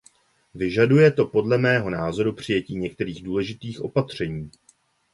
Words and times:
Vyžaduje 0.55 1.11
to 1.11 1.25
podle 1.25 1.57
mého 1.57 1.89
názoru 1.89 2.33
přijetí 2.33 2.77
některých 2.77 3.23
důležitých 3.23 3.81
opatření. 3.81 4.51